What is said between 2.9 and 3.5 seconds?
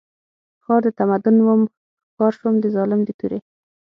د تورې